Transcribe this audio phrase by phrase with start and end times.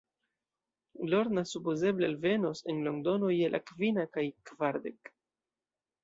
[1.09, 5.13] Lorna supozeble alvenos en Londono je la kvina kaj kvardek.